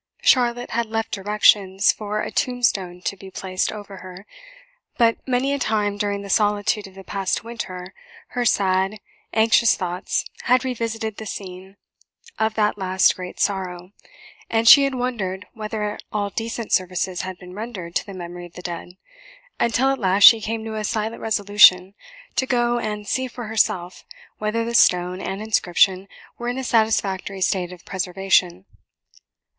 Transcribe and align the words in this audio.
Charlotte 0.23 0.71
had 0.71 0.87
left 0.87 1.11
directions 1.11 1.91
for 1.91 2.21
a 2.23 2.31
tombstone 2.31 3.01
to 3.03 3.15
be 3.15 3.29
placed 3.29 3.71
over 3.71 3.97
her; 3.97 4.25
but 4.97 5.19
many 5.27 5.53
a 5.53 5.59
time 5.59 5.95
during 5.95 6.23
the 6.23 6.27
solitude 6.31 6.87
of 6.87 6.95
the 6.95 7.03
past 7.03 7.43
winter, 7.43 7.93
her 8.29 8.43
sad, 8.43 8.99
anxious 9.31 9.75
thoughts 9.75 10.25
had 10.45 10.65
revisited 10.65 11.17
the 11.17 11.27
scene 11.27 11.77
of 12.39 12.55
that 12.55 12.79
last 12.79 13.15
great 13.15 13.39
sorrow, 13.39 13.91
and 14.49 14.67
she 14.67 14.85
had 14.85 14.95
wondered 14.95 15.45
whether 15.53 15.99
all 16.11 16.31
decent 16.31 16.71
services 16.71 17.21
had 17.21 17.37
been 17.37 17.53
rendered 17.53 17.93
to 17.93 18.03
the 18.03 18.13
memory 18.15 18.47
of 18.47 18.53
the 18.53 18.63
dead, 18.63 18.97
until 19.59 19.89
at 19.89 19.99
last 19.99 20.23
she 20.23 20.41
came 20.41 20.65
to 20.65 20.73
a 20.73 20.83
silent 20.83 21.21
resolution 21.21 21.93
to 22.35 22.47
go 22.47 22.79
and 22.79 23.07
see 23.07 23.27
for 23.27 23.45
herself 23.45 24.03
whether 24.39 24.65
the 24.65 24.73
stone 24.73 25.21
and 25.21 25.43
inscription 25.43 26.07
were 26.39 26.47
in 26.49 26.57
a 26.57 26.63
satisfactory 26.63 27.39
state 27.39 27.71
of 27.71 27.85
preservation. 27.85 28.65